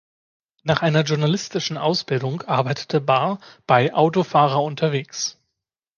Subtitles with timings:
[0.63, 5.37] Nach einer journalistischen Ausbildung arbeitete Bahr bei "Autofahrer unterwegs".